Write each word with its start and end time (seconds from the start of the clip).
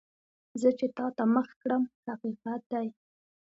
زه 0.61 0.69
چې 0.77 0.85
تا 0.97 1.05
ته 1.17 1.23
مخ 1.33 1.47
کړم، 1.61 1.83
حقیقت 2.07 2.61
دی. 2.71 2.87